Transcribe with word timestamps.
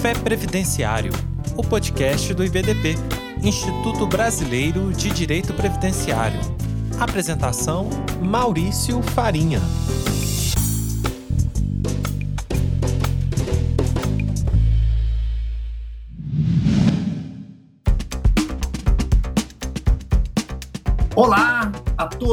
Café 0.00 0.14
Previdenciário, 0.14 1.12
o 1.58 1.62
podcast 1.62 2.32
do 2.32 2.42
IBDP, 2.42 2.94
Instituto 3.42 4.06
Brasileiro 4.06 4.90
de 4.94 5.10
Direito 5.10 5.52
Previdenciário. 5.52 6.40
Apresentação: 6.98 7.90
Maurício 8.22 9.02
Farinha. 9.02 9.60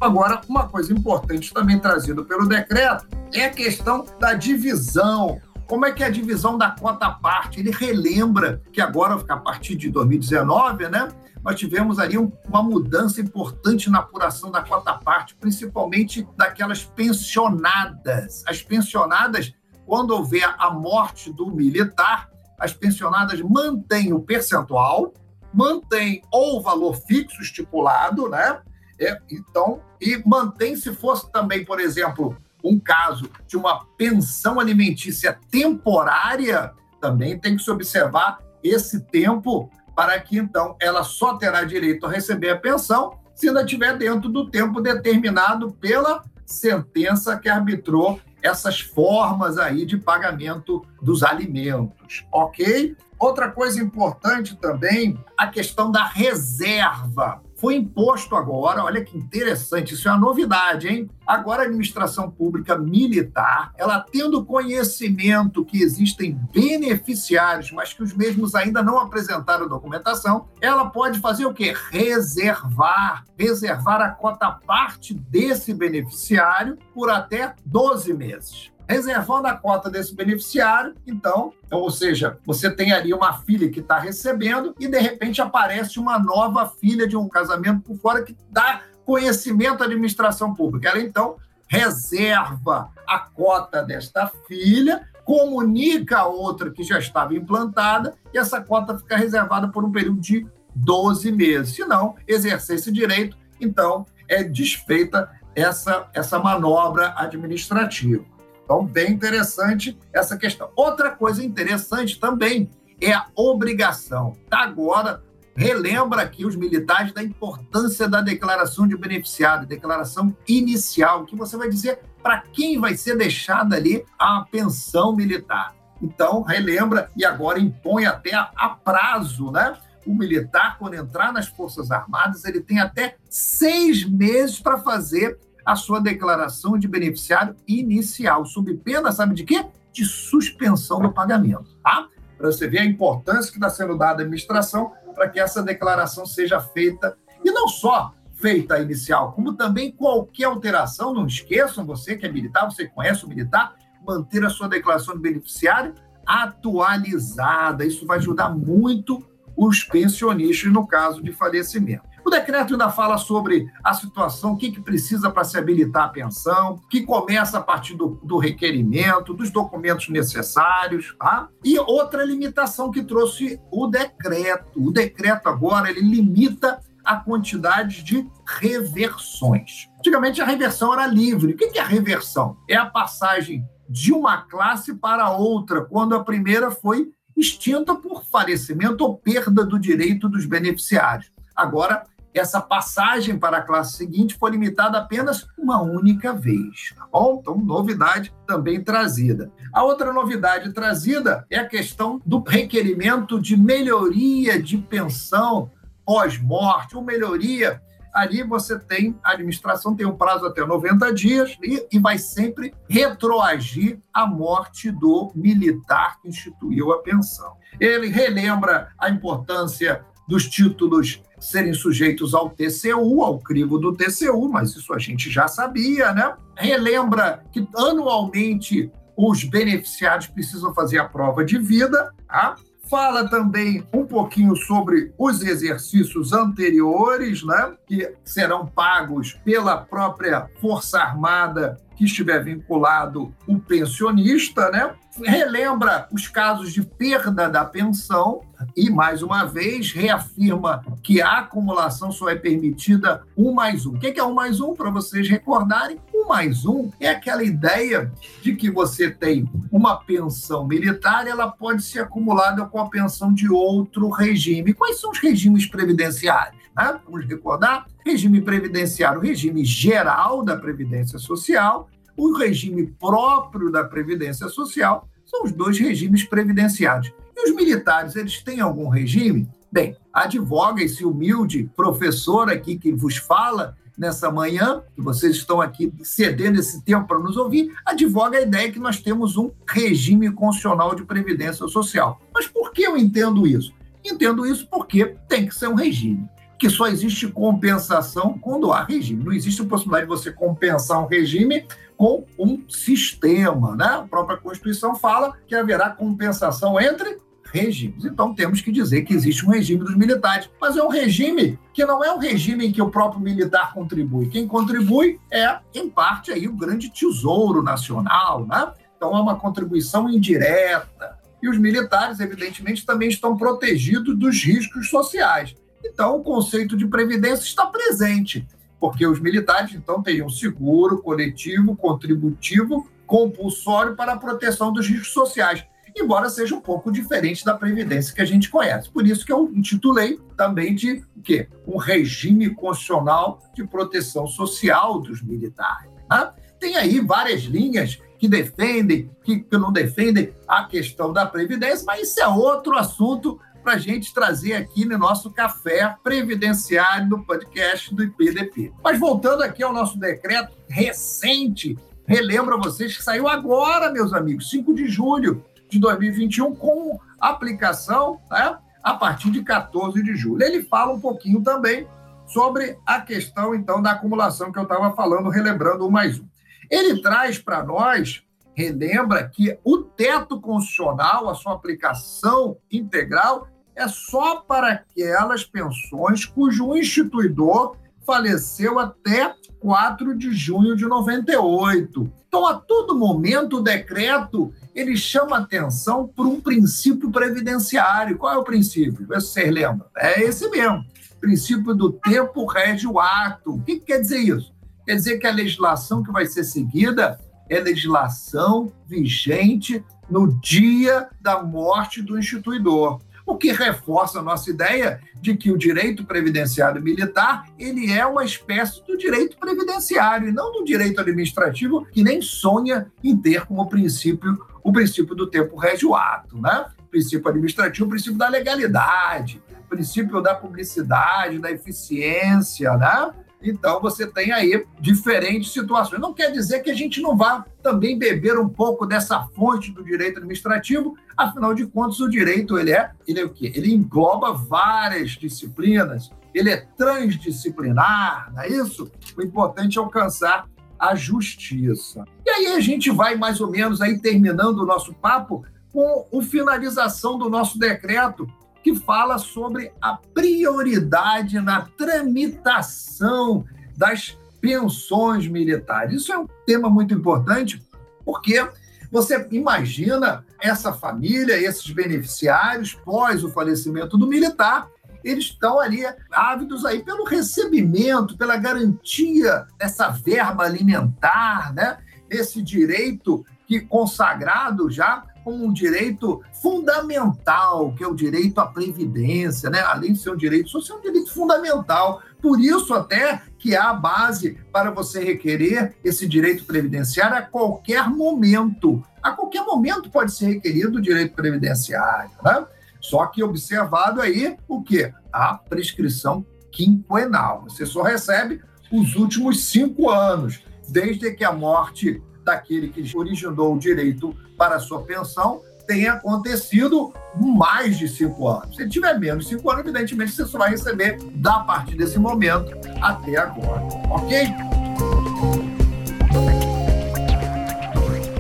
Agora, 0.04 0.42
uma 0.50 0.68
coisa 0.68 0.92
importante 0.92 1.54
também 1.54 1.80
trazida 1.80 2.26
pelo 2.26 2.46
decreto 2.46 3.08
é 3.34 3.46
a 3.46 3.50
questão 3.50 4.06
da 4.20 4.34
divisão. 4.34 5.40
Como 5.66 5.86
é 5.86 5.94
que 5.94 6.04
é 6.04 6.08
a 6.08 6.10
divisão 6.10 6.58
da 6.58 6.72
cota 6.72 7.10
parte? 7.10 7.62
Ele 7.62 7.72
relembra 7.72 8.62
que 8.74 8.82
agora, 8.82 9.16
a 9.30 9.38
partir 9.38 9.78
de 9.78 9.90
2019, 9.90 10.90
né, 10.90 11.08
nós 11.42 11.58
tivemos 11.58 12.00
ali 12.00 12.18
uma 12.18 12.62
mudança 12.62 13.22
importante 13.22 13.90
na 13.90 14.00
apuração 14.00 14.52
da 14.52 14.62
cota 14.62 14.94
parte, 14.94 15.36
principalmente 15.36 16.28
daquelas 16.36 16.84
pensionadas. 16.84 18.44
As 18.46 18.62
pensionadas, 18.62 19.54
quando 19.86 20.12
houver 20.12 20.54
a 20.58 20.70
morte 20.70 21.32
do 21.32 21.50
militar, 21.50 22.30
as 22.60 22.74
pensionadas 22.74 23.40
mantêm 23.40 24.12
o 24.12 24.20
percentual, 24.20 25.14
mantêm 25.54 26.22
ou 26.30 26.58
o 26.58 26.62
valor 26.62 26.94
fixo 26.94 27.42
estipulado, 27.42 28.28
né? 28.28 28.60
É, 29.00 29.18
então, 29.30 29.82
e 30.04 30.22
mantém, 30.28 30.76
se 30.76 30.94
fosse 30.94 31.32
também, 31.32 31.64
por 31.64 31.80
exemplo, 31.80 32.36
um 32.64 32.78
caso 32.78 33.30
de 33.48 33.56
uma 33.56 33.86
pensão 33.98 34.60
alimentícia 34.60 35.40
temporária, 35.50 36.74
também 37.00 37.40
tem 37.40 37.56
que 37.56 37.64
se 37.64 37.72
observar 37.72 38.40
esse 38.64 39.02
tempo 39.02 39.70
para 39.96 40.20
que, 40.20 40.38
então, 40.38 40.76
ela 40.80 41.04
só 41.04 41.38
terá 41.38 41.64
direito 41.64 42.06
a 42.06 42.10
receber 42.10 42.50
a 42.50 42.58
pensão 42.58 43.20
se 43.36 43.48
ainda 43.48 43.62
estiver 43.62 43.98
dentro 43.98 44.30
do 44.30 44.50
tempo 44.50 44.82
determinado 44.82 45.72
pela 45.74 46.24
sentença 46.46 47.38
que 47.38 47.50
arbitrou 47.50 48.20
essas 48.42 48.82
formas 48.82 49.58
aí 49.58 49.86
de 49.86 49.98
pagamento 49.98 50.86
dos 51.02 51.24
alimentos, 51.24 52.26
ok? 52.32 52.96
Outra 53.18 53.50
coisa 53.50 53.82
importante 53.82 54.56
também, 54.58 55.18
a 55.38 55.48
questão 55.48 55.90
da 55.90 56.06
reserva 56.06 57.42
foi 57.64 57.76
imposto 57.76 58.36
agora, 58.36 58.84
olha 58.84 59.02
que 59.06 59.18
interessante, 59.18 59.94
isso 59.94 60.10
é 60.10 60.12
uma 60.12 60.20
novidade, 60.20 60.90
hein? 60.90 61.10
Agora 61.26 61.62
a 61.62 61.66
administração 61.66 62.30
pública 62.30 62.78
militar, 62.78 63.72
ela 63.78 64.02
tendo 64.02 64.44
conhecimento 64.44 65.64
que 65.64 65.82
existem 65.82 66.38
beneficiários, 66.52 67.72
mas 67.72 67.94
que 67.94 68.04
os 68.04 68.14
mesmos 68.14 68.54
ainda 68.54 68.84
não 68.84 69.00
apresentaram 69.00 69.70
documentação, 69.70 70.50
ela 70.60 70.90
pode 70.90 71.22
fazer 71.22 71.46
o 71.46 71.54
quê? 71.54 71.74
Reservar, 71.90 73.24
reservar 73.38 74.02
a 74.02 74.10
cota 74.10 74.52
parte 74.68 75.14
desse 75.14 75.74
beneficiário 75.74 76.78
por 76.94 77.10
até 77.10 77.56
12 77.66 78.14
meses. 78.14 78.73
Reservando 78.88 79.48
a 79.48 79.56
cota 79.56 79.90
desse 79.90 80.16
beneficiário, 80.16 80.96
então, 81.08 81.54
ou 81.72 81.90
seja, 81.90 82.38
você 82.46 82.70
tem 82.70 82.92
ali 82.92 83.14
uma 83.14 83.34
filha 83.42 83.70
que 83.70 83.80
está 83.80 83.98
recebendo 83.98 84.76
e 84.80 84.88
de 84.88 85.00
repente 85.00 85.42
aparece 85.42 86.00
uma 86.00 86.20
nova 86.20 86.68
filha 86.68 87.08
de 87.08 87.16
um 87.16 87.28
casamento 87.28 87.82
por 87.82 87.98
fora 87.98 88.24
que 88.24 88.36
dá 88.50 88.82
conhecimento 89.06 89.82
à 89.82 89.86
administração 89.86 90.54
pública. 90.54 90.90
Ela 90.90 91.00
então 91.00 91.38
reserva 91.68 92.92
a 93.08 93.20
cota 93.20 93.82
desta 93.82 94.32
filha, 94.48 95.08
comunica 95.26 96.20
a 96.20 96.28
outra 96.28 96.72
que 96.72 96.84
já 96.84 97.00
estava 97.00 97.34
implantada 97.34 98.14
e 98.34 98.38
essa 98.38 98.62
cota 98.62 98.98
fica 98.98 99.18
reservada 99.18 99.68
por 99.70 99.84
um 99.84 99.92
período 99.92 100.20
de 100.20 100.46
12 100.76 101.32
meses. 101.32 101.76
Se 101.76 101.86
não 101.86 102.16
exercer 102.28 102.76
esse 102.76 102.92
direito, 102.92 103.38
então 103.60 104.06
é 104.28 104.44
desfeita 104.44 105.30
essa, 105.56 106.10
essa 106.14 106.40
manobra 106.40 107.14
administrativa. 107.16 108.33
Então, 108.74 108.88
bem 108.88 109.12
interessante 109.12 109.96
essa 110.12 110.36
questão. 110.36 110.72
Outra 110.76 111.12
coisa 111.12 111.46
interessante 111.46 112.20
também 112.20 112.72
é 113.00 113.14
a 113.14 113.28
obrigação. 113.36 114.36
Tá 114.50 114.62
agora, 114.62 115.22
relembra 115.56 116.24
aqui 116.24 116.44
os 116.44 116.56
militares 116.56 117.14
da 117.14 117.22
importância 117.22 118.10
da 118.10 118.20
declaração 118.20 118.88
de 118.88 118.98
beneficiário, 118.98 119.68
declaração 119.68 120.36
inicial, 120.48 121.24
que 121.24 121.36
você 121.36 121.56
vai 121.56 121.70
dizer 121.70 122.00
para 122.24 122.42
quem 122.52 122.80
vai 122.80 122.98
ser 122.98 123.16
deixada 123.16 123.76
ali 123.76 124.04
a 124.18 124.44
pensão 124.50 125.16
militar. 125.16 125.76
Então, 126.02 126.42
relembra 126.42 127.12
e 127.16 127.24
agora 127.24 127.60
impõe 127.60 128.08
até 128.08 128.34
a, 128.34 128.50
a 128.56 128.70
prazo, 128.70 129.52
né? 129.52 129.78
O 130.04 130.16
militar, 130.16 130.80
quando 130.80 130.96
entrar 130.96 131.32
nas 131.32 131.48
Forças 131.48 131.92
Armadas, 131.92 132.44
ele 132.44 132.60
tem 132.60 132.80
até 132.80 133.18
seis 133.30 134.04
meses 134.04 134.60
para 134.60 134.80
fazer 134.80 135.38
a 135.66 135.76
sua 135.76 136.00
declaração 136.00 136.78
de 136.78 136.88
beneficiário 136.88 137.56
inicial, 137.68 138.46
sob 138.46 138.74
pena, 138.78 139.12
sabe 139.12 139.34
de 139.36 139.44
quê? 139.44 139.66
De 139.92 140.06
suspensão 140.06 141.00
do 141.00 141.12
pagamento, 141.12 141.78
tá? 141.84 142.08
Para 142.38 142.52
você 142.52 142.68
ver 142.68 142.80
a 142.80 142.86
importância 142.86 143.52
que 143.52 143.58
está 143.58 143.70
sendo 143.70 143.98
dada 143.98 144.22
à 144.22 144.24
administração 144.24 144.92
para 145.14 145.30
que 145.30 145.40
essa 145.40 145.62
declaração 145.62 146.26
seja 146.26 146.60
feita, 146.60 147.18
e 147.44 147.52
não 147.52 147.68
só 147.68 148.14
feita 148.34 148.80
inicial, 148.80 149.32
como 149.32 149.54
também 149.54 149.92
qualquer 149.92 150.46
alteração, 150.46 151.14
não 151.14 151.26
esqueçam, 151.26 151.86
você 151.86 152.18
que 152.18 152.26
é 152.26 152.32
militar, 152.32 152.66
você 152.66 152.88
conhece 152.88 153.24
o 153.26 153.30
militar, 153.30 153.76
manter 154.06 154.44
a 154.44 154.50
sua 154.50 154.68
declaração 154.68 155.16
de 155.16 155.22
beneficiário 155.22 155.94
atualizada. 156.26 157.86
Isso 157.86 158.06
vai 158.06 158.18
ajudar 158.18 158.50
muito 158.50 159.24
os 159.56 159.84
pensionistas 159.84 160.72
no 160.72 160.86
caso 160.86 161.22
de 161.22 161.32
falecimento. 161.32 162.13
O 162.26 162.30
decreto 162.30 162.74
ainda 162.74 162.90
fala 162.90 163.18
sobre 163.18 163.68
a 163.84 163.94
situação, 163.94 164.54
o 164.54 164.58
que, 164.58 164.72
que 164.72 164.82
precisa 164.82 165.30
para 165.30 165.44
se 165.44 165.58
habilitar 165.58 166.06
a 166.06 166.10
pensão, 166.10 166.80
que 166.90 167.02
começa 167.02 167.58
a 167.58 167.62
partir 167.62 167.96
do, 167.96 168.20
do 168.24 168.38
requerimento, 168.38 169.34
dos 169.34 169.52
documentos 169.52 170.10
necessários. 170.10 171.16
Tá? 171.20 171.50
E 171.64 171.78
outra 171.80 172.24
limitação 172.24 172.92
que 172.92 173.04
trouxe 173.04 173.60
o 173.72 173.88
decreto. 173.88 174.82
O 174.82 174.92
decreto 174.92 175.48
agora 175.50 175.90
ele 175.90 176.02
limita 176.02 176.80
a 177.04 177.18
quantidade 177.18 178.02
de 178.04 178.26
reversões. 178.46 179.90
Antigamente 180.00 180.42
a 180.42 180.46
reversão 180.46 180.94
era 180.94 181.06
livre. 181.06 181.54
O 181.54 181.58
que 181.58 181.78
é 181.78 181.84
reversão? 181.84 182.58
É 182.70 182.76
a 182.76 182.86
passagem 182.86 183.68
de 183.90 184.14
uma 184.14 184.38
classe 184.44 184.96
para 184.96 185.30
outra, 185.32 185.84
quando 185.84 186.16
a 186.16 186.24
primeira 186.24 186.72
foi 186.72 187.12
extinta 187.36 187.96
por 187.96 188.24
falecimento 188.24 189.04
ou 189.04 189.18
perda 189.18 189.66
do 189.66 189.78
direito 189.78 190.30
dos 190.30 190.46
beneficiários. 190.46 191.32
Agora, 191.56 192.04
essa 192.34 192.62
passagem 192.62 193.38
para 193.38 193.58
a 193.58 193.62
classe 193.62 193.98
seguinte 193.98 194.36
foi 194.40 194.52
limitada 194.52 194.98
apenas 194.98 195.48
uma 195.58 195.82
única 195.82 196.34
vez. 196.34 196.94
Tá 196.96 197.08
bom? 197.12 197.40
Então, 197.42 197.58
novidade 197.58 198.34
também 198.48 198.84
trazida. 198.84 199.52
A 199.72 199.84
outra 199.84 200.12
novidade 200.12 200.74
trazida 200.74 201.46
é 201.50 201.58
a 201.58 201.68
questão 201.68 202.22
do 202.26 202.40
requerimento 202.40 203.40
de 203.40 203.56
melhoria 203.56 204.62
de 204.62 204.78
pensão 204.78 205.72
pós-morte, 206.06 206.96
ou 206.96 207.04
melhoria. 207.04 207.82
Ali 208.14 208.44
você 208.44 208.78
tem, 208.78 209.18
a 209.24 209.32
administração 209.32 209.96
tem 209.96 210.06
um 210.06 210.16
prazo 210.16 210.46
até 210.46 210.64
90 210.64 211.12
dias 211.14 211.58
e, 211.64 211.88
e 211.92 211.98
vai 211.98 212.20
sempre 212.20 212.74
retroagir 212.88 214.00
a 214.14 214.28
morte 214.28 214.92
do 214.92 215.32
militar 215.34 216.22
que 216.22 216.28
instituiu 216.28 216.92
a 216.92 217.02
pensão. 217.02 217.58
Ele 217.80 218.08
relembra 218.08 218.90
a 219.00 219.10
importância 219.10 220.06
dos 220.28 220.48
títulos 220.48 221.22
serem 221.40 221.74
sujeitos 221.74 222.34
ao 222.34 222.50
TCU, 222.50 223.22
ao 223.22 223.40
crivo 223.40 223.78
do 223.78 223.94
TCU, 223.94 224.50
mas 224.50 224.76
isso 224.76 224.94
a 224.94 225.00
gente 225.00 225.30
já 225.30 225.48
sabia, 225.48 226.14
né? 226.14 226.36
Relembra 226.56 227.44
que 227.52 227.68
anualmente 227.76 228.90
os 229.16 229.44
beneficiários 229.44 230.28
precisam 230.28 230.74
fazer 230.74 231.00
a 231.00 231.06
prova 231.06 231.44
de 231.44 231.58
vida, 231.60 232.12
tá? 232.28 232.56
Fala 232.90 233.28
também 233.28 233.88
um 233.94 234.06
pouquinho 234.06 234.56
sobre 234.56 235.14
os 235.18 235.42
exercícios 235.42 236.34
anteriores, 236.34 237.44
né, 237.44 237.74
que 237.88 238.14
serão 238.24 238.68
pagos 238.68 239.34
pela 239.44 239.78
própria 239.78 240.50
Força 240.60 241.00
Armada 241.00 241.78
que 241.96 242.06
estiver 242.06 242.44
vinculado 242.44 243.34
o 243.48 243.60
pensionista, 243.60 244.70
né? 244.72 244.94
Relembra 245.24 246.08
os 246.12 246.28
casos 246.28 246.74
de 246.74 246.82
perda 246.82 247.48
da 247.48 247.64
pensão 247.64 248.42
e, 248.76 248.90
mais 248.90 249.22
uma 249.22 249.46
vez, 249.46 249.92
reafirma 249.92 250.84
que 251.04 251.22
a 251.22 251.40
acumulação 251.40 252.12
só 252.12 252.30
é 252.30 252.36
permitida 252.36 253.24
um 253.38 253.54
mais 253.54 253.86
um. 253.86 253.94
O 253.94 254.00
que 254.00 254.20
é 254.20 254.24
um 254.24 254.34
mais 254.34 254.60
um? 254.60 254.74
Para 254.74 254.90
vocês 254.90 255.30
recordarem, 255.30 256.00
um 256.24 256.28
mais 256.28 256.66
um 256.66 256.90
é 257.00 257.10
aquela 257.10 257.44
ideia 257.44 258.12
de 258.42 258.56
que 258.56 258.72
você 258.72 259.12
tem 259.12 259.50
uma 259.72 259.98
pensão 259.98 260.66
militar, 260.66 261.28
ela 261.28 261.52
pode 261.52 261.84
ser 261.84 262.00
acumulada 262.00 262.66
com 262.66 262.80
a 262.80 262.90
pensão 262.90 263.34
de 263.34 263.50
outro 263.52 264.10
regime. 264.10 264.74
Quais 264.74 265.00
são 265.00 265.12
os 265.12 265.20
regimes 265.20 265.66
previdenciários? 265.66 266.62
Né? 266.76 267.00
Vamos 267.06 267.26
recordar: 267.28 267.86
regime 268.06 268.42
previdenciário, 268.42 269.22
regime 269.22 269.64
geral 269.66 270.44
da 270.44 270.56
Previdência 270.56 271.20
Social, 271.20 271.90
o 272.16 272.34
regime 272.34 272.88
próprio 273.00 273.72
da 273.72 273.84
Previdência 273.84 274.48
Social, 274.48 275.08
são 275.26 275.44
os 275.44 275.52
dois 275.52 275.78
regimes 275.78 276.24
previdenciários. 276.24 277.12
E 277.36 277.50
os 277.50 277.56
militares, 277.56 278.16
eles 278.16 278.42
têm 278.42 278.62
algum 278.62 278.88
regime? 278.88 279.50
Bem, 279.72 279.98
advoga 280.14 280.84
esse 280.84 281.04
humilde 281.04 281.70
professor 281.76 282.50
aqui 282.50 282.78
que 282.78 282.92
vos 282.94 283.18
fala 283.18 283.76
nessa 283.98 284.32
manhã, 284.32 284.84
que 284.96 285.02
vocês 285.02 285.36
estão 285.36 285.62
aqui 285.62 285.94
cedendo 286.04 286.60
esse 286.60 286.82
tempo 286.82 287.08
para 287.08 287.20
nos 287.20 287.38
ouvir, 287.38 287.72
advoga 287.86 288.38
a 288.38 288.42
ideia 288.42 288.72
que 288.72 288.80
nós 288.80 289.00
temos 289.00 289.38
um 289.38 289.52
regime 289.68 290.32
constitucional 290.32 290.96
de 290.96 291.04
previdência 291.04 291.68
social. 291.68 292.20
Mas 292.34 292.48
por 292.48 292.72
que 292.72 292.84
eu 292.84 292.98
entendo 292.98 293.46
isso? 293.46 293.74
Entendo 294.04 294.46
isso 294.46 294.68
porque 294.68 295.16
tem 295.28 295.48
que 295.48 295.56
ser 295.56 295.68
um 295.68 295.76
regime 295.76 296.28
que 296.64 296.70
só 296.70 296.88
existe 296.88 297.28
compensação 297.28 298.38
quando 298.40 298.72
há 298.72 298.86
regime. 298.86 299.22
Não 299.22 299.34
existe 299.34 299.62
a 299.62 299.66
possibilidade 299.66 300.06
de 300.06 300.10
você 300.10 300.32
compensar 300.32 301.04
um 301.04 301.08
regime 301.08 301.66
com 301.98 302.26
um 302.40 302.64
sistema. 302.70 303.76
Né? 303.76 303.86
A 303.86 304.04
própria 304.04 304.38
Constituição 304.38 304.96
fala 304.96 305.34
que 305.46 305.56
haverá 305.56 305.90
compensação 305.90 306.80
entre 306.80 307.18
regimes. 307.54 308.04
Então 308.04 308.34
temos 308.34 308.60
que 308.62 308.72
dizer 308.72 309.04
que 309.04 309.14
existe 309.14 309.46
um 309.46 309.50
regime 309.50 309.84
dos 309.84 309.96
militares, 309.96 310.50
mas 310.60 310.76
é 310.76 310.84
um 310.84 310.90
regime 310.90 311.60
que 311.72 311.86
não 311.86 312.04
é 312.04 312.12
um 312.12 312.18
regime 312.18 312.66
em 312.66 312.72
que 312.72 312.82
o 312.82 312.90
próprio 312.90 313.22
militar 313.22 313.74
contribui. 313.74 314.28
Quem 314.28 314.48
contribui 314.48 315.20
é, 315.32 315.60
em 315.74 315.88
parte, 315.88 316.32
aí 316.32 316.48
o 316.48 316.56
grande 316.56 316.90
tesouro 316.90 317.62
nacional, 317.62 318.46
né? 318.48 318.74
Então 318.98 319.16
é 319.16 319.22
uma 319.22 319.36
contribuição 319.36 320.10
indireta. 320.10 321.20
E 321.42 321.50
os 321.50 321.58
militares, 321.58 322.20
evidentemente, 322.20 322.86
também 322.86 323.10
estão 323.10 323.38
protegidos 323.38 324.18
dos 324.18 324.44
riscos 324.44 324.90
sociais. 324.90 325.54
Então, 325.84 326.16
o 326.16 326.24
conceito 326.24 326.78
de 326.78 326.88
previdência 326.88 327.44
está 327.44 327.66
presente, 327.66 328.48
porque 328.80 329.06
os 329.06 329.20
militares, 329.20 329.76
então, 329.76 330.02
teriam 330.02 330.30
seguro 330.30 331.02
coletivo, 331.02 331.76
contributivo, 331.76 332.90
compulsório 333.06 333.94
para 333.94 334.14
a 334.14 334.18
proteção 334.18 334.72
dos 334.72 334.88
riscos 334.88 335.12
sociais, 335.12 335.66
embora 335.96 336.30
seja 336.30 336.56
um 336.56 336.62
pouco 336.62 336.92
diferente 336.92 337.46
da 337.46 337.56
previdência 337.56 338.14
que 338.14 338.22
a 338.22 338.26
gente 338.26 338.50
conhece. 338.50 338.90
Por 338.90 339.06
isso 339.06 339.26
que 339.26 339.32
eu 339.32 339.52
intitulei 339.54 340.20
também 340.38 340.74
de 340.74 341.04
o 341.16 341.22
quê? 341.22 341.48
Um 341.68 341.78
regime 341.78 342.50
constitucional 342.50 343.42
de 343.54 343.66
proteção 343.66 344.26
social 344.28 345.00
dos 345.00 345.22
militares. 345.22 345.90
Tá? 346.10 346.34
Tem 346.60 346.76
aí 346.76 347.00
várias 347.00 347.42
linhas 347.42 348.00
que 348.18 348.28
defendem, 348.28 349.12
que 349.24 349.46
não 349.52 349.72
defendem 349.72 350.34
a 350.48 350.64
questão 350.64 351.12
da 351.12 351.26
previdência, 351.26 351.86
mas 351.86 352.10
isso 352.10 352.22
é 352.22 352.28
outro 352.28 352.78
assunto 352.78 353.40
para 353.64 353.74
a 353.74 353.78
gente 353.78 354.14
trazer 354.14 354.54
aqui 354.54 354.86
no 354.86 354.98
nosso 354.98 355.32
café 355.32 355.96
previdenciário 356.04 357.10
do 357.10 357.24
podcast 357.24 357.94
do 357.96 358.04
IPDP. 358.04 358.74
Mas 358.84 359.00
voltando 359.00 359.42
aqui 359.42 359.64
ao 359.64 359.74
nosso 359.74 359.98
decreto 359.98 360.56
recente, 360.68 361.78
relembro 362.06 362.56
a 362.56 362.62
vocês 362.62 362.96
que 362.96 363.04
saiu 363.04 363.28
agora, 363.28 363.92
meus 363.92 364.14
amigos, 364.14 364.50
5 364.50 364.74
de 364.74 364.88
julho 364.88 365.44
de 365.74 365.80
2021, 365.80 366.56
com 366.56 367.00
aplicação 367.20 368.20
né, 368.30 368.58
a 368.82 368.94
partir 368.94 369.32
de 369.32 369.44
14 369.44 370.02
de 370.02 370.16
julho. 370.16 370.44
Ele 370.44 370.64
fala 370.64 370.94
um 370.94 371.00
pouquinho 371.00 371.42
também 371.42 371.88
sobre 372.26 372.78
a 372.86 373.02
questão, 373.02 373.54
então, 373.54 373.82
da 373.82 373.92
acumulação 373.92 374.52
que 374.52 374.60
eu 374.60 374.64
estava 374.64 374.96
falando, 374.96 375.30
relembrando 375.30 375.88
o 375.88 375.92
mais 375.92 376.20
um. 376.20 376.26
Ele 376.70 377.02
traz 377.02 377.38
para 377.38 377.64
nós 377.64 378.24
relembra 378.56 379.28
que 379.28 379.58
o 379.64 379.80
teto 379.80 380.40
constitucional, 380.40 381.30
a 381.30 381.36
sua 381.36 381.54
aplicação 381.54 382.58
integral, 382.72 383.48
é 383.76 383.88
só 383.88 384.38
para 384.38 384.72
aquelas 384.72 385.44
pensões 385.44 386.26
cujo 386.26 386.76
instituidor 386.78 387.76
faleceu 388.06 388.80
até 388.80 389.34
4 389.60 390.18
de 390.18 390.32
junho 390.32 390.76
de 390.76 390.86
98. 390.86 392.12
Então, 392.28 392.46
a 392.46 392.56
todo 392.56 392.98
momento, 392.98 393.58
o 393.58 393.64
decreto 393.64 394.54
ele 394.76 394.98
chama 394.98 395.38
atenção 395.38 396.08
por 396.08 396.26
um 396.26 396.42
princípio 396.42 397.12
previdenciário. 397.12 398.18
Qual 398.18 398.34
é 398.34 398.38
o 398.38 398.44
princípio? 398.44 399.08
Vocês 399.08 399.52
lembram? 399.52 399.86
É 399.96 400.22
esse 400.22 400.50
mesmo. 400.50 400.84
O 401.16 401.20
princípio 401.20 401.74
do 401.74 401.94
tempo 401.94 402.46
rege 402.46 402.88
o 402.88 403.00
ato. 403.00 403.54
O 403.54 403.62
que 403.62 403.80
quer 403.80 404.02
dizer 404.02 404.20
isso? 404.20 404.54
Quer 404.86 404.96
dizer 404.96 405.18
que 405.18 405.28
a 405.28 405.32
legislação 405.32 406.04
que 406.04 406.12
vai 406.12 406.26
ser 406.26 406.44
seguida 406.44 407.20
é 407.50 407.60
legislação 407.60 408.72
vigente 408.86 409.84
no 410.10 410.40
dia 410.42 411.08
da 411.22 411.42
morte 411.42 412.02
do 412.02 412.18
instituidor 412.18 413.00
o 413.26 413.38
que 413.38 413.52
reforça 413.52 414.20
a 414.20 414.24
nossa 414.24 414.50
ideia 414.50 415.00
de 415.22 415.36
que 415.36 415.52
o 415.52 415.58
direito 415.58 416.04
previdenciário 416.04 416.82
militar 416.82 417.46
ele 417.58 417.92
é 417.92 418.06
uma 418.06 418.26
espécie 418.26 418.86
do 418.86 418.98
direito 418.98 419.38
previdenciário 419.38 420.28
e 420.28 420.32
não 420.32 420.52
do 420.52 420.64
direito 420.64 421.00
administrativo 421.00 421.86
que 421.92 422.04
nem 422.04 422.22
sonha 422.22 422.92
em 423.04 423.16
ter 423.16 423.46
como 423.46 423.70
princípio 423.70 424.38
o 424.64 424.72
princípio 424.72 425.14
do 425.14 425.28
tempo 425.28 425.58
régio 425.58 425.94
ato, 425.94 426.40
né? 426.40 426.66
O 426.80 426.84
princípio 426.84 427.28
administrativo, 427.28 427.86
o 427.86 427.90
princípio 427.90 428.18
da 428.18 428.30
legalidade, 428.30 429.44
o 429.66 429.68
princípio 429.68 430.22
da 430.22 430.34
publicidade, 430.34 431.40
da 431.40 431.52
eficiência, 431.52 432.78
né? 432.78 433.12
Então, 433.44 433.82
você 433.82 434.08
tem 434.08 434.32
aí 434.32 434.66
diferentes 434.80 435.52
situações. 435.52 436.02
Não 436.02 436.14
quer 436.14 436.32
dizer 436.32 436.62
que 436.62 436.72
a 436.72 436.74
gente 436.74 437.02
não 437.02 437.18
vá 437.18 437.46
também 437.62 437.98
beber 437.98 438.40
um 438.40 438.48
pouco 438.48 438.86
dessa 438.86 439.28
fonte 439.36 439.72
do 439.72 439.84
direito 439.84 440.18
administrativo, 440.18 440.96
afinal 441.18 441.54
de 441.54 441.66
contas, 441.66 442.00
o 442.00 442.10
direito 442.10 442.58
ele 442.58 442.72
é, 442.72 442.92
ele 443.08 443.20
é 443.20 443.26
o 443.26 443.30
quê? 443.30 443.52
Ele 443.56 443.74
engloba 443.74 444.34
várias 444.34 445.12
disciplinas, 445.12 446.10
ele 446.34 446.50
é 446.50 446.66
transdisciplinar, 446.78 448.32
não 448.34 448.42
é 448.42 448.48
isso? 448.48 448.90
O 449.18 449.22
importante 449.22 449.78
é 449.78 449.82
alcançar 449.82 450.48
a 450.80 450.96
justiça. 450.96 452.06
E 452.26 452.30
aí 452.30 452.48
a 452.48 452.60
gente 452.60 452.90
vai 452.90 453.16
mais 453.16 453.40
ou 453.40 453.50
menos 453.50 453.82
aí 453.82 454.00
terminando 454.00 454.60
o 454.60 454.66
nosso 454.66 454.94
papo 454.94 455.46
com 455.72 456.08
a 456.14 456.22
finalização 456.22 457.18
do 457.18 457.30
nosso 457.30 457.58
decreto 457.58 458.28
que 458.64 458.74
fala 458.76 459.18
sobre 459.18 459.72
a 459.82 459.98
prioridade 460.14 461.40
na 461.40 461.62
tramitação 461.78 463.46
das 463.76 464.18
pensões 464.40 465.28
militares. 465.28 466.02
Isso 466.02 466.14
é 466.14 466.18
um 466.18 466.28
tema 466.46 466.70
muito 466.70 466.94
importante, 466.94 467.62
porque 468.06 468.48
você 468.90 469.28
imagina 469.32 470.26
essa 470.40 470.72
família, 470.72 471.38
esses 471.38 471.70
beneficiários, 471.72 472.74
pós 472.74 473.24
o 473.24 473.30
falecimento 473.30 473.98
do 473.98 474.08
militar, 474.08 474.70
eles 475.04 475.26
estão 475.26 475.60
ali 475.60 475.84
ávidos 476.12 476.64
aí 476.64 476.84
pelo 476.84 477.04
recebimento, 477.04 478.18
pela 478.18 478.38
garantia 478.38 479.46
dessa 479.58 479.90
verba 479.90 480.46
alimentar, 480.46 481.54
né? 481.54 481.78
Esse 482.10 482.42
direito 482.42 483.26
que 483.46 483.60
consagrado 483.60 484.70
já 484.70 485.04
um 485.26 485.52
direito 485.52 486.22
fundamental, 486.42 487.74
que 487.74 487.84
é 487.84 487.88
o 487.88 487.96
direito 487.96 488.40
à 488.40 488.48
previdência, 488.48 489.50
né? 489.50 489.62
além 489.62 489.94
de 489.94 490.00
ser 490.00 490.12
um 490.12 490.18
direito 490.18 490.50
social, 490.50 490.78
é 490.78 490.80
um 490.80 490.84
direito 490.84 491.14
fundamental. 491.14 492.02
Por 492.22 492.40
isso, 492.40 492.74
até 492.74 493.22
que 493.38 493.56
há 493.56 493.74
base 493.74 494.38
para 494.52 494.72
você 494.72 495.04
requerer 495.04 495.76
esse 495.84 496.08
direito 496.08 496.46
previdenciário 496.46 497.18
a 497.18 497.22
qualquer 497.22 497.90
momento. 497.90 498.84
A 499.02 499.12
qualquer 499.12 499.44
momento 499.44 499.90
pode 499.90 500.14
ser 500.14 500.28
requerido 500.28 500.78
o 500.78 500.82
direito 500.82 501.14
previdenciário. 501.14 502.12
Né? 502.24 502.46
Só 502.80 503.06
que 503.08 503.24
observado 503.24 504.02
aí 504.02 504.38
o 504.48 504.62
quê? 504.62 504.94
A 505.12 505.36
prescrição 505.36 506.26
quinquenal. 506.52 507.44
Você 507.44 507.66
só 507.66 507.82
recebe 507.82 508.42
os 508.72 508.96
últimos 508.96 509.46
cinco 509.46 509.90
anos, 509.90 510.42
desde 510.68 511.12
que 511.12 511.24
a 511.24 511.32
morte 511.32 512.02
daquele 512.24 512.70
que 512.70 512.98
originou 512.98 513.56
o 513.56 513.60
direito 513.60 514.16
para 514.38 514.56
a 514.56 514.60
sua 514.60 514.84
pensão 514.84 515.42
tenha 515.66 515.94
acontecido 515.94 516.94
mais 517.16 517.78
de 517.78 517.88
cinco 517.88 518.28
anos. 518.28 518.56
Se 518.56 518.68
tiver 518.68 519.00
menos 519.00 519.26
de 519.26 519.36
cinco 519.36 519.50
anos, 519.50 519.62
evidentemente 519.62 520.12
você 520.12 520.26
só 520.26 520.38
vai 520.38 520.50
receber 520.50 520.98
da 521.16 521.40
partir 521.40 521.76
desse 521.76 521.98
momento 521.98 522.52
até 522.82 523.18
agora, 523.18 523.62
ok? 523.90 524.28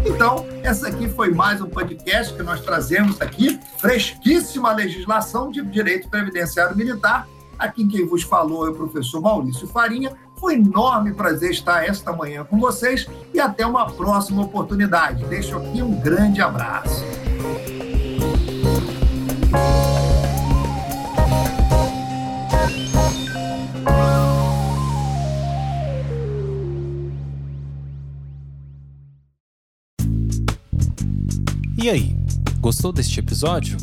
Então, 0.06 0.46
essa 0.64 0.88
aqui 0.88 1.10
foi 1.10 1.32
mais 1.32 1.60
um 1.62 1.68
podcast 1.68 2.34
que 2.34 2.44
nós 2.44 2.62
trazemos 2.62 3.20
aqui, 3.22 3.60
fresquíssima 3.78 4.72
legislação 4.72 5.52
de 5.52 5.62
direito 5.66 6.10
previdenciário 6.10 6.76
militar. 6.76 7.28
Aqui 7.58 7.88
quem 7.88 8.06
vos 8.06 8.24
falou 8.24 8.66
é 8.66 8.70
o 8.70 8.74
professor 8.74 9.22
Maurício 9.22 9.68
Farinha, 9.68 10.16
um 10.44 10.52
enorme 10.52 11.14
prazer 11.14 11.52
estar 11.52 11.86
esta 11.86 12.12
manhã 12.12 12.44
com 12.44 12.60
vocês 12.60 13.08
e 13.34 13.40
até 13.40 13.66
uma 13.66 13.90
próxima 13.90 14.42
oportunidade. 14.42 15.24
Deixo 15.26 15.58
aqui 15.58 15.82
um 15.82 15.98
grande 16.00 16.42
abraço. 16.42 17.04
E 31.82 31.90
aí, 31.90 32.16
gostou 32.62 32.94
deste 32.94 33.20
episódio? 33.20 33.78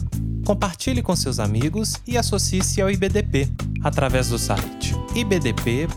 Compartilhe 0.45 1.03
com 1.03 1.15
seus 1.15 1.39
amigos 1.39 2.01
e 2.07 2.17
associe-se 2.17 2.81
ao 2.81 2.91
IBDP 2.91 3.49
através 3.83 4.29
do 4.29 4.39
site 4.39 4.95
ibdp.org.br 5.15 5.91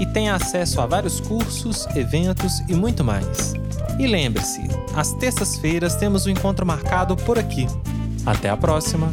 e 0.00 0.06
tenha 0.06 0.34
acesso 0.34 0.80
a 0.80 0.86
vários 0.86 1.20
cursos, 1.20 1.86
eventos 1.96 2.60
e 2.68 2.74
muito 2.74 3.02
mais. 3.02 3.54
E 3.98 4.06
lembre-se, 4.06 4.60
às 4.94 5.12
terças-feiras 5.14 5.96
temos 5.96 6.26
um 6.26 6.30
encontro 6.30 6.66
marcado 6.66 7.16
por 7.16 7.38
aqui. 7.38 7.66
Até 8.26 8.50
a 8.50 8.56
próxima! 8.56 9.12